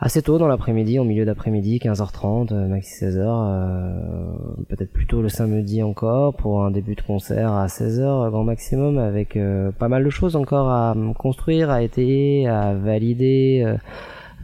[0.00, 5.28] assez tôt dans l'après-midi, en milieu d'après-midi, 15h30, euh, maxi 16h, euh, peut-être plutôt le
[5.28, 9.38] samedi encore pour un début de concert à 16h grand maximum avec
[9.78, 13.76] pas mal de choses encore à euh, construire, à étayer, à valider.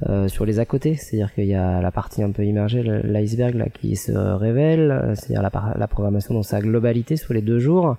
[0.08, 3.70] Euh, sur les à côté, c'est-à-dire qu'il y a la partie un peu immergée, l'iceberg
[3.72, 7.96] qui se révèle, euh, c'est-à-dire la, programmation dans sa globalité sur les deux jours.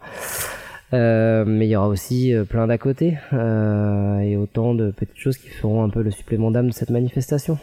[0.93, 5.49] Euh, mais il y aura aussi plein d'à côté et autant de petites choses qui
[5.49, 7.57] feront un peu le supplément d'âme de cette manifestation.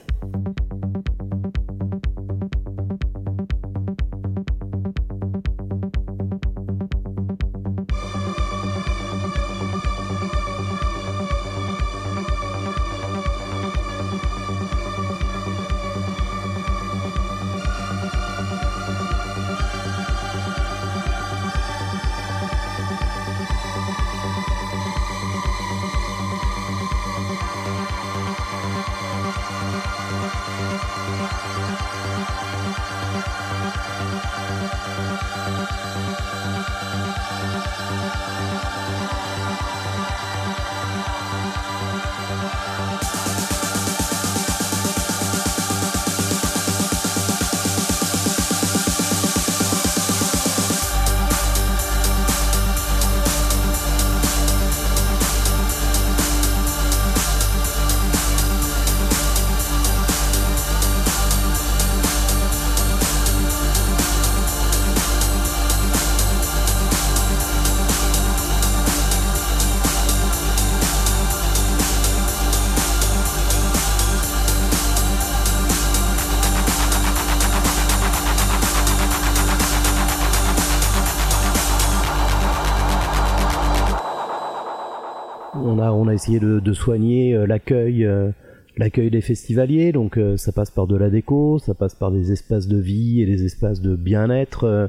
[85.54, 88.30] On a, on a essayé de, de soigner euh, l'accueil, euh,
[88.78, 89.92] l'accueil des festivaliers.
[89.92, 93.20] Donc euh, ça passe par de la déco, ça passe par des espaces de vie
[93.20, 94.88] et des espaces de bien-être,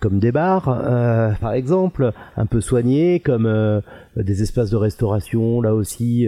[0.00, 0.64] comme des bars,
[1.40, 3.82] par exemple, un peu soignés, comme
[4.16, 6.26] des espaces de restauration, là aussi.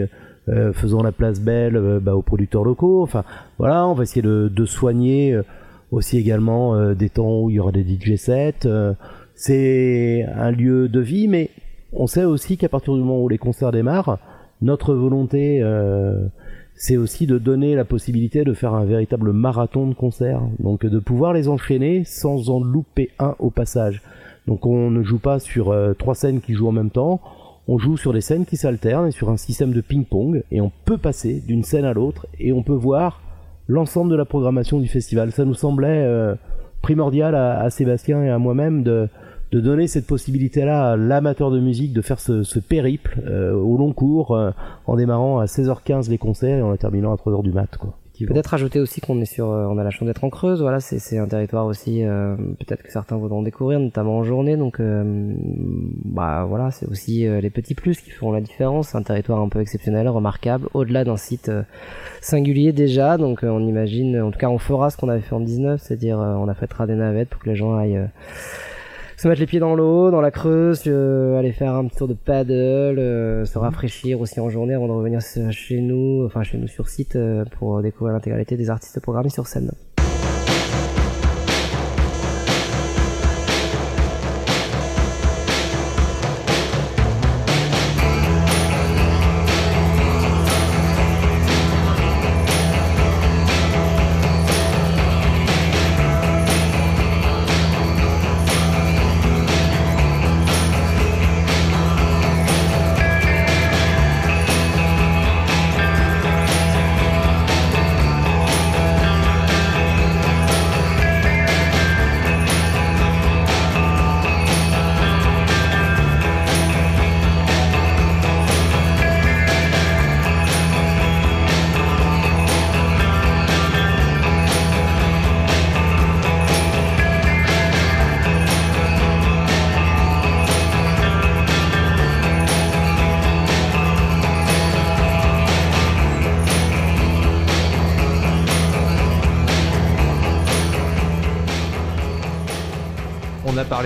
[0.74, 3.02] faisant la place belle bah, aux producteurs locaux.
[3.02, 3.24] Enfin,
[3.58, 5.40] voilà, on va essayer de, de soigner
[5.90, 8.68] aussi également des temps où il y aura des DJ sets.
[9.34, 11.50] c'est un lieu de vie, mais
[11.96, 14.18] on sait aussi qu'à partir du moment où les concerts démarrent,
[14.62, 16.26] notre volonté, euh,
[16.74, 20.42] c'est aussi de donner la possibilité de faire un véritable marathon de concerts.
[20.58, 24.02] Donc de pouvoir les enchaîner sans en louper un au passage.
[24.46, 27.20] Donc on ne joue pas sur euh, trois scènes qui jouent en même temps,
[27.66, 30.70] on joue sur des scènes qui s'alternent et sur un système de ping-pong et on
[30.84, 33.22] peut passer d'une scène à l'autre et on peut voir
[33.66, 35.32] l'ensemble de la programmation du festival.
[35.32, 36.36] Ça nous semblait euh,
[36.80, 39.08] primordial à, à Sébastien et à moi-même de,
[39.52, 43.76] de donner cette possibilité-là à l'amateur de musique de faire ce, ce périple euh, au
[43.76, 44.50] long cours euh,
[44.86, 47.76] en démarrant à 16h15 les concerts et en terminant à 3h du mat.
[47.76, 47.96] Quoi.
[48.24, 50.80] Peut-être ajouter aussi qu'on est sur, euh, on a la chance d'être en Creuse, voilà,
[50.80, 55.34] c'est un territoire aussi, euh, peut-être que certains voudront découvrir, notamment en journée, donc euh,
[56.04, 58.88] bah voilà, c'est aussi les petits plus qui feront la différence.
[58.88, 61.50] C'est un territoire un peu exceptionnel, remarquable, au-delà d'un site
[62.20, 65.40] singulier déjà, donc on imagine, en tout cas on fera ce qu'on avait fait en
[65.40, 68.08] 19, c'est-à-dire on affrétera des navettes pour que les gens aillent
[69.16, 72.08] se mettre les pieds dans l'eau, dans la Creuse, euh, aller faire un petit tour
[72.08, 76.58] de paddle, euh, se rafraîchir aussi en journée avant de revenir chez nous, enfin chez
[76.58, 79.72] nous sur site euh, pour découvrir l'intégralité des artistes programmés sur scène.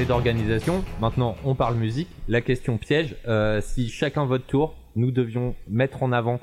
[0.07, 2.09] D'organisation, maintenant on parle musique.
[2.27, 6.41] La question piège, euh, si chacun votre tour, nous devions mettre en avant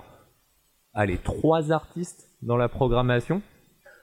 [0.94, 3.42] allez, trois artistes dans la programmation.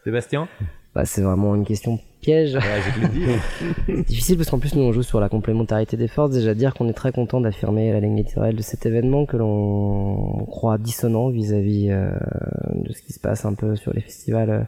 [0.04, 0.48] Sébastien?
[0.94, 2.54] Bah, c'est vraiment une question piège.
[2.54, 2.62] Ouais.
[3.86, 6.30] C'est difficile parce qu'en plus nous on joue sur la complémentarité des forces.
[6.30, 10.46] Déjà dire qu'on est très content d'affirmer la ligne éditoriale de cet événement que l'on
[10.46, 12.10] croit dissonant vis-à-vis euh,
[12.74, 14.60] de ce qui se passe un peu sur les festivals euh,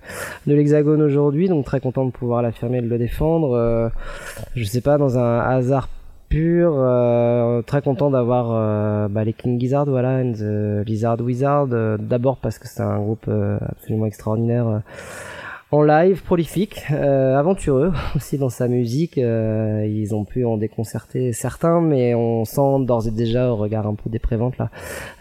[0.47, 1.49] de l'Hexagone aujourd'hui.
[1.49, 3.53] Donc très content de pouvoir l'affirmer et de le défendre.
[3.55, 3.89] Euh,
[4.55, 5.89] je sais pas dans un hasard
[6.29, 11.68] pur, euh, très content d'avoir euh, bah, les King Gizzard, voilà, and the Lizard Wizard.
[11.72, 14.83] euh, D'abord parce que c'est un groupe euh, absolument extraordinaire.
[15.77, 19.18] En live, prolifique, euh, aventureux aussi dans sa musique.
[19.18, 23.87] euh, ils ont pu en déconcerter certains, mais on sent d'ores et déjà au regard
[23.87, 24.20] un peu des
[24.59, 24.70] là,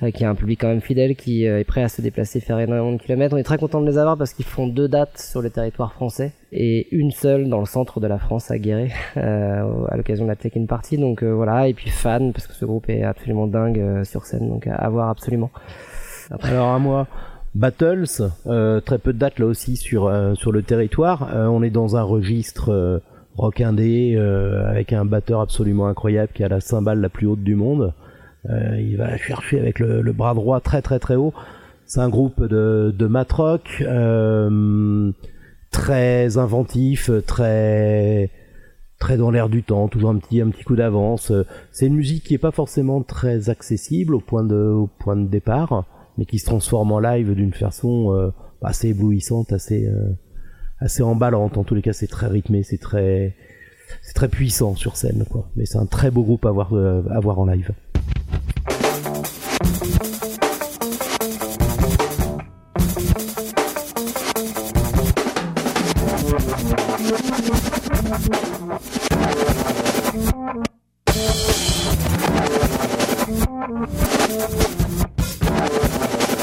[0.01, 2.39] euh, qu'il y a un public quand même fidèle qui est prêt à se déplacer,
[2.39, 3.36] faire énormément de kilomètres.
[3.36, 5.91] On est très content de les avoir parce qu'ils font deux dates sur le territoire
[5.91, 10.30] français et une seule dans le centre de la France à Guéret à l'occasion de
[10.30, 10.97] la Take-In Party.
[10.97, 14.68] Donc voilà, et puis fan parce que ce groupe est absolument dingue sur scène, donc
[14.68, 15.51] à, à voir absolument.
[16.32, 17.08] Après, Alors à moi,
[17.56, 21.30] Battles, euh, très peu de dates là aussi sur euh, sur le territoire.
[21.34, 22.99] Euh, on est dans un registre euh,
[23.38, 27.43] rock indé euh, avec un batteur absolument incroyable qui a la cymbale la plus haute
[27.43, 27.93] du monde.
[28.49, 31.34] Euh, il va la chercher avec le, le bras droit très très très haut.
[31.86, 35.12] C'est un groupe de, de mat rock euh,
[35.72, 38.32] très inventif, très
[38.99, 41.32] très dans l'air du temps, toujours un petit un petit coup d'avance.
[41.72, 45.28] C'est une musique qui est pas forcément très accessible au point de au point de
[45.28, 45.86] départ,
[46.18, 50.13] mais qui se transforme en live d'une façon euh, assez éblouissante, assez euh,
[50.80, 51.57] assez emballante.
[51.57, 53.36] En tous les cas, c'est très rythmé, c'est très
[54.01, 55.49] c'est très puissant sur scène, quoi.
[55.55, 57.72] Mais c'est un très beau groupe à voir euh, à voir en live.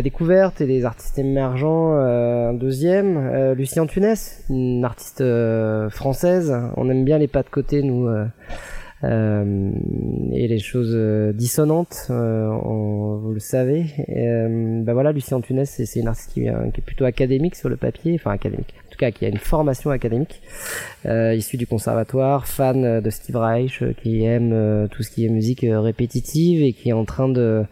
[0.00, 1.92] la découverte et les artistes émergents.
[1.92, 4.14] euh, un deuxième, euh, Lucie Antunes,
[4.48, 6.56] une artiste euh, française.
[6.78, 8.08] On aime bien les pas de côté, nous,
[9.04, 10.96] et les choses
[11.34, 12.06] dissonantes.
[12.08, 13.84] on- vous le savez.
[14.84, 16.46] Bah voilà, Lucie Antunes, c'est une artiste qui, qui
[16.80, 18.74] est plutôt académique sur le papier, enfin académique.
[18.86, 20.40] En tout cas, qui a une formation académique,
[21.06, 26.62] issue du conservatoire, fan de Steve Reich, qui aime tout ce qui est musique répétitive
[26.62, 27.64] et qui est en train de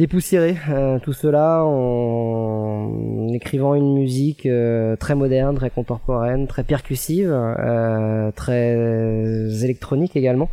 [0.00, 7.30] dépoussiérer euh, tout cela en écrivant une musique euh, très moderne, très contemporaine, très percussive,
[7.30, 8.72] euh, très
[9.62, 10.48] électronique également.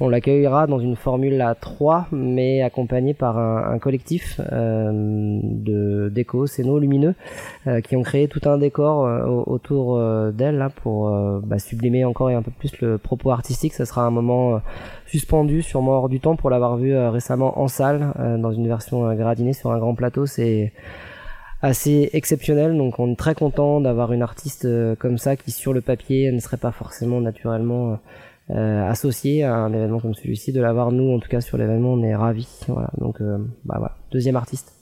[0.00, 6.78] On l'accueillera dans une formule à 3, mais accompagné par un, collectif de déco, scéno
[6.78, 7.14] lumineux,
[7.82, 11.58] qui ont créé tout un décor euh, au- autour euh, d'elle là pour euh, bah,
[11.58, 13.74] sublimer encore et un peu plus le propos artistique.
[13.74, 14.58] Ça sera un moment euh,
[15.06, 18.66] suspendu, sûrement hors du temps, pour l'avoir vu euh, récemment en salle, euh, dans une
[18.66, 20.24] version euh, gradinée sur un grand plateau.
[20.24, 20.72] C'est
[21.60, 25.74] assez exceptionnel, donc on est très content d'avoir une artiste euh, comme ça qui sur
[25.74, 27.98] le papier ne serait pas forcément naturellement
[28.48, 30.52] euh, associée à un événement comme celui-ci.
[30.54, 32.60] De l'avoir nous, en tout cas sur l'événement, on est ravis.
[32.68, 33.36] Voilà, donc euh,
[33.66, 34.79] bah voilà, deuxième artiste.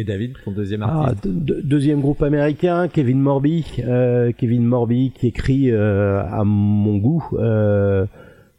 [0.00, 3.66] Et David, ton deuxième Ah, artiste de- de- deuxième groupe américain, Kevin Morby.
[3.80, 8.06] Euh, Kevin Morby qui écrit euh, à mon goût euh,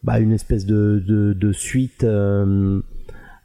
[0.03, 2.05] bah, une espèce de, de, de suite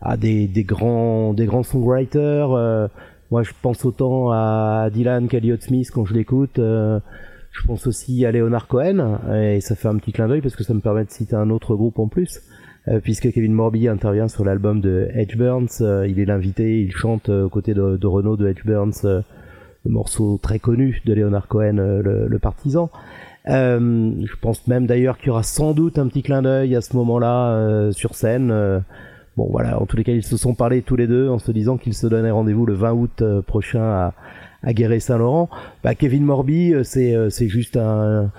[0.01, 2.49] à des, des grands des grands songwriters.
[3.31, 6.57] Moi, je pense autant à Dylan qu'Eliot Smith quand je l'écoute.
[6.57, 10.65] Je pense aussi à Leonard Cohen et ça fait un petit clin d'œil parce que
[10.65, 12.41] ça me permet de citer un autre groupe en plus.
[12.87, 16.93] Euh, puisque Kevin Morby intervient sur l'album de Edge Burns, euh, il est l'invité, il
[16.93, 21.15] chante euh, aux côtés de, de Renaud de Edge Burns, le morceau très connu de
[21.15, 22.91] Leonard Cohen, le, le partisan.
[23.49, 26.81] Euh, je pense même d'ailleurs qu'il y aura sans doute un petit clin d'œil à
[26.81, 28.51] ce moment-là euh, sur scène.
[28.51, 28.81] Euh,
[29.37, 31.53] bon voilà, en tous les cas, ils se sont parlé tous les deux en se
[31.53, 34.15] disant qu'ils se donnaient rendez-vous le 20 août prochain à,
[34.63, 35.51] à Guéret-Saint-Laurent.
[35.83, 38.31] Bah, Kevin Morby, c'est juste un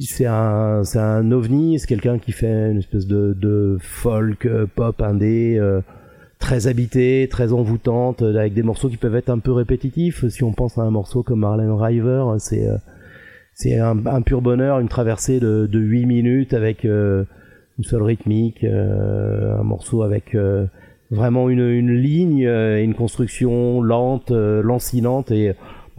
[0.00, 4.66] c'est un c'est un ovni c'est quelqu'un qui fait une espèce de, de folk euh,
[4.66, 5.80] pop indé euh,
[6.38, 10.28] très habité très envoûtante euh, avec des morceaux qui peuvent être un peu répétitifs.
[10.28, 12.76] Si on pense à un morceau comme Marlene River c'est euh,
[13.54, 17.24] c'est un, pur bonheur une traversée de, de 8 minutes avec euh,
[17.78, 20.66] une seule rythmique euh, un morceau avec euh,
[21.10, 25.54] vraiment une, une ligne euh, une construction lente euh, lancinante et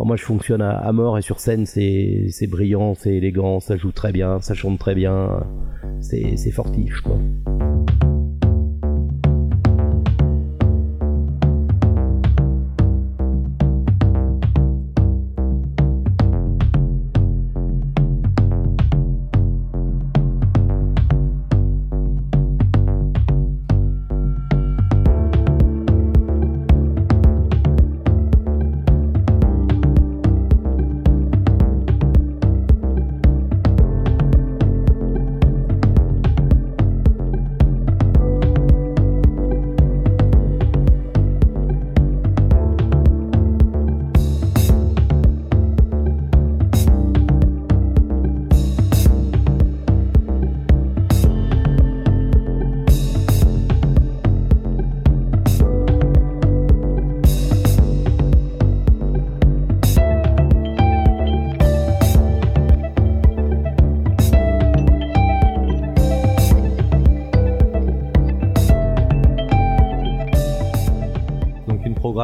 [0.05, 3.91] Moi, je fonctionne à, à mort et sur scène, c'est brillant, c'est élégant, ça joue
[3.91, 5.43] très bien, ça chante très bien,
[5.99, 7.17] c'est c'est fortiche, quoi.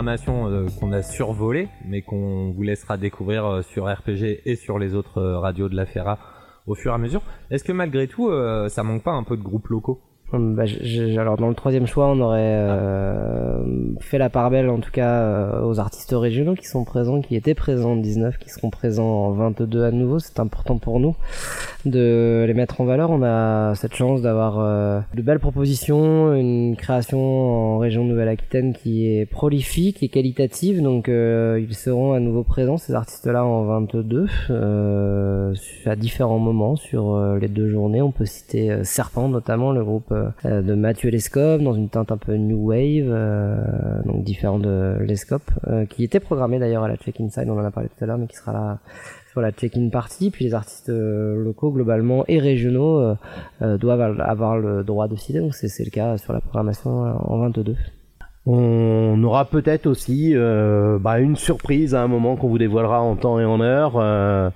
[0.07, 4.93] Euh, qu'on a survolée, mais qu'on vous laissera découvrir euh, sur RPG et sur les
[4.93, 6.19] autres euh, radios de la Ferra
[6.67, 7.21] au fur et à mesure.
[7.49, 8.31] Est-ce que malgré tout,
[8.69, 10.01] ça manque pas un peu de groupes locaux?
[10.34, 13.59] Bah, je- je- alors dans le troisième choix, on aurait euh,
[14.01, 17.36] fait la part belle en tout cas euh, aux artistes régionaux qui sont présents, qui
[17.36, 20.19] étaient présents en 19, qui seront présents en 22 à nouveau.
[20.19, 21.15] C'est important pour nous
[21.86, 23.11] de les mettre en valeur.
[23.11, 27.19] On a cette chance d'avoir euh, de belles propositions, une création
[27.76, 30.82] en région Nouvelle-Aquitaine qui est prolifique et qualitative.
[30.82, 35.53] Donc euh, ils seront à nouveau présents ces artistes-là en 22 euh,
[35.86, 38.01] à différents moments sur euh, les deux journées.
[38.01, 40.13] On peut citer Serpent notamment, le groupe
[40.43, 43.57] de Mathieu Lescope dans une teinte un peu new wave, euh,
[44.05, 47.66] donc différent de Lescope, euh, qui était programmé d'ailleurs à la Check Inside, on en
[47.66, 48.80] a parlé tout à l'heure, mais qui sera là
[49.32, 53.16] sur la check-in party, puis les artistes euh, locaux globalement et régionaux euh,
[53.61, 57.11] euh, doivent avoir le droit de citer, donc c'est le cas sur la programmation euh,
[57.20, 57.76] en 22.
[58.45, 63.16] On aura peut-être aussi euh, bah, une surprise à un moment qu'on vous dévoilera en
[63.16, 63.97] temps et en heure.
[63.97, 64.49] euh,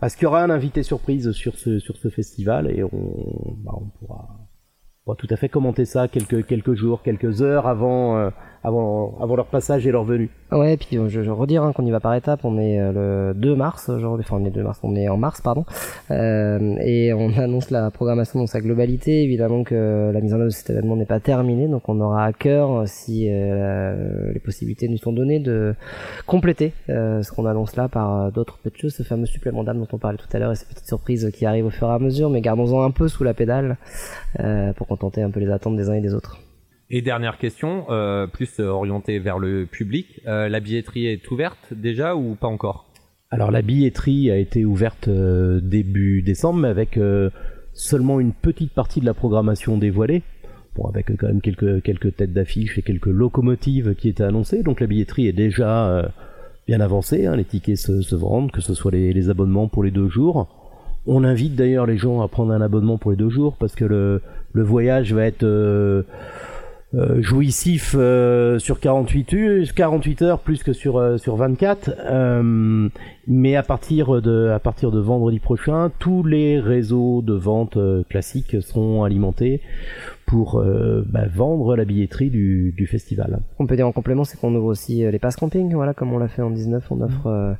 [0.00, 2.90] parce qu'il y aura un invité surprise sur ce, sur ce festival et on,
[3.64, 4.28] bah, on pourra,
[5.06, 8.30] on pourra tout à fait commenter ça quelques, quelques jours, quelques heures avant, euh,
[8.66, 10.28] avant, avant leur passage et leur venue.
[10.50, 12.40] Ouais, et puis euh, je, je redire hein, qu'on y va par étapes.
[12.44, 15.16] On est euh, le 2 mars aujourd'hui, enfin on est 2 mars, on est en
[15.16, 15.64] mars pardon,
[16.10, 19.22] Euh, et on annonce la programmation dans sa globalité.
[19.22, 22.24] Évidemment que la mise en œuvre de cet événement n'est pas terminée, donc on aura
[22.24, 25.74] à cœur, euh, si euh, les possibilités nous sont données, de
[26.26, 29.78] compléter euh, ce qu'on annonce là par euh, d'autres petites choses, ce fameux supplément d'âme
[29.78, 31.92] dont on parlait tout à l'heure et ces petites surprises qui arrivent au fur et
[31.92, 33.76] à mesure, mais gardons-en un peu sous la pédale
[34.40, 36.38] euh, pour contenter un peu les attentes des uns et des autres.
[36.88, 42.14] Et dernière question, euh, plus orientée vers le public, euh, la billetterie est ouverte déjà
[42.14, 42.86] ou pas encore?
[43.32, 46.98] Alors la billetterie a été ouverte euh, début décembre, mais avec
[47.72, 50.22] seulement une petite partie de la programmation dévoilée.
[50.76, 54.62] Bon, avec quand même quelques, quelques têtes d'affiche et quelques locomotives qui étaient annoncées.
[54.62, 56.12] Donc la billetterie est déjà
[56.68, 57.26] bien avancée.
[57.26, 57.34] hein.
[57.34, 60.46] Les tickets se, se vendent, que ce soit les, abonnements pour les deux jours.
[61.06, 63.84] On invite d'ailleurs les gens à prendre un abonnement pour les deux jours parce que
[63.84, 64.22] le,
[64.54, 65.44] voyage va être
[67.20, 72.88] jouissif euh, sur 48 heures, 48 heures plus que sur euh, sur 24 euh,
[73.26, 78.02] mais à partir de à partir de vendredi prochain tous les réseaux de vente euh,
[78.08, 79.60] classiques seront alimentés
[80.26, 83.38] pour euh, bah, vendre la billetterie du, du festival.
[83.58, 86.12] On peut dire en complément, c'est qu'on ouvre aussi euh, les passes camping, voilà, comme
[86.12, 87.52] on l'a fait en 19, on offre euh,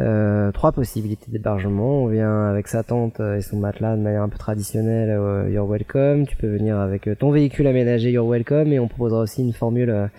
[0.00, 2.02] euh, trois possibilités d'hébergement.
[2.02, 5.10] On vient avec sa tente euh, et son matelas de manière un peu traditionnelle,
[5.50, 6.26] You're Welcome.
[6.26, 10.10] Tu peux venir avec ton véhicule aménagé, You're Welcome, et on proposera aussi une formule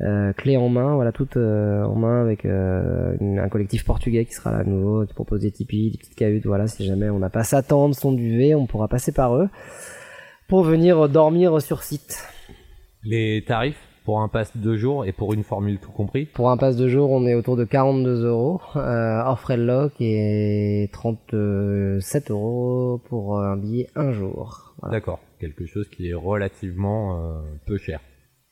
[0.00, 4.32] euh, clé en main, voilà, toute euh, en main avec euh, un collectif portugais qui
[4.32, 7.18] sera là à nouveau, qui propose des tipis, des petites cahutes, voilà, si jamais on
[7.18, 9.48] n'a pas sa tente, son duvet, on pourra passer par eux
[10.48, 12.24] pour venir dormir sur site.
[13.04, 16.24] Les tarifs pour un pass de deux jours et pour une formule tout compris?
[16.24, 19.64] Pour un pass de jour, on est autour de 42 euros euh, hors frais de
[19.64, 24.72] loc et 37 euros pour un billet un jour.
[24.80, 24.96] Voilà.
[24.96, 28.00] D'accord, quelque chose qui est relativement euh, peu cher.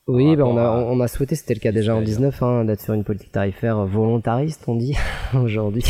[0.08, 2.80] Oui, bah on, a, on a souhaité, c'était le cas déjà en 19, hein, d'être
[2.80, 4.94] sur une politique tarifaire volontariste, on dit
[5.34, 5.82] aujourd'hui.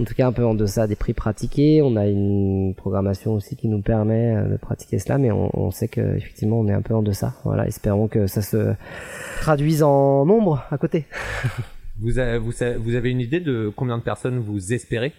[0.00, 1.80] En tout cas, un peu en deçà des prix pratiqués.
[1.80, 5.70] On a une programmation aussi qui nous permet euh, de pratiquer cela, mais on, on
[5.70, 7.34] sait que effectivement, on est un peu en deçà.
[7.44, 8.74] Voilà, espérons que ça se
[9.40, 11.06] traduise en nombre à côté.
[12.00, 15.12] Vous, avez, vous, vous avez une idée de combien de personnes vous espérez?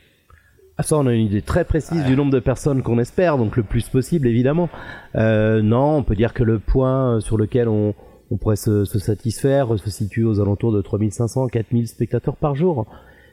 [0.78, 3.56] Ah ça, on a une idée très précise du nombre de personnes qu'on espère, donc
[3.56, 4.68] le plus possible évidemment.
[5.16, 7.94] Euh, non, on peut dire que le point sur lequel on,
[8.34, 12.88] on pourrait se, satisfaire se situe aux alentours de 3500 4000 spectateurs par jour,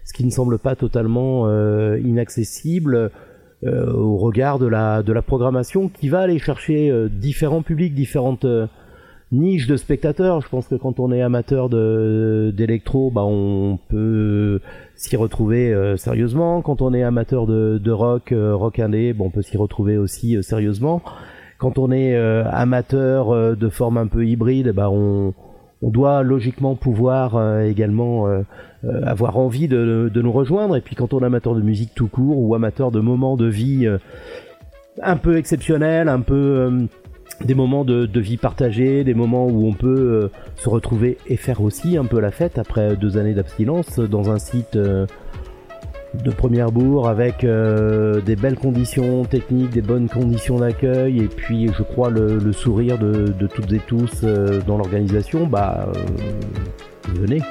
[0.05, 3.11] ce qui ne semble pas totalement euh, inaccessible
[3.65, 8.45] euh, au regard de la, programmation qui va aller chercher euh, différents publics, différentes
[9.33, 10.43] niches de spectateurs.
[10.43, 14.61] Je pense que quand on est amateur d'électro, bah on peut
[14.97, 16.61] s'y retrouver sérieusement.
[16.61, 21.01] Quand on est amateur de, rock, rock indé, bon, on peut s'y retrouver aussi sérieusement.
[21.61, 25.35] Quand on est euh, amateur euh, de forme un peu hybride, bah on,
[25.83, 28.27] doit logiquement pouvoir euh, également
[29.03, 30.77] avoir envie de, nous rejoindre.
[30.77, 33.47] Et puis quand on est amateur de musique tout court ou amateur de moments de
[33.47, 33.89] vie
[35.03, 36.87] un peu exceptionnels, un peu
[37.45, 41.97] des moments de, vie partagés, des moments où on peut se retrouver et faire aussi
[41.97, 44.79] un peu la fête après deux années d'abstinence dans un site
[46.15, 51.69] de première bourg avec euh, des belles conditions techniques, des bonnes conditions d'accueil et puis
[51.69, 56.03] je crois le, sourire de, de toutes et tous euh, dans l'organisation, bah euh,
[57.15, 57.43] venez.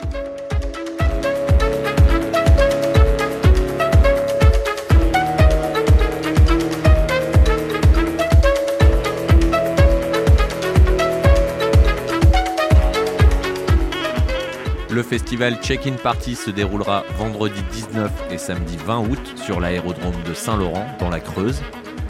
[15.10, 20.86] Festival Check-in Party se déroulera vendredi 19 et samedi 20 août sur l'aérodrome de Saint-Laurent
[20.99, 21.64] dans la Creuse.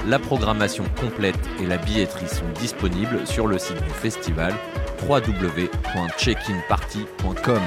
[0.06, 4.54] La programmation complète et la billetterie sont disponibles sur le site du festival
[5.08, 7.62] www.checkinparty.com.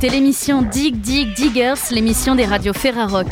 [0.00, 3.26] C'était l'émission Dig Dig Diggers, l'émission des radios Ferrarock.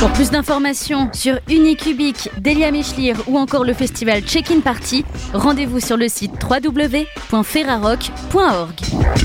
[0.00, 5.96] Pour plus d'informations sur Unicubic, Delia Michlir ou encore le festival Check-in Party, rendez-vous sur
[5.96, 9.15] le site www.ferrarock.org.